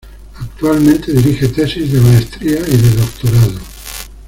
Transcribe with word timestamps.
Actualmente 0.39 1.13
dirige 1.13 1.47
tesis 1.49 1.91
de 1.93 2.01
maestría 2.01 2.57
y 2.67 2.75
de 2.75 2.89
doctorado. 2.97 3.59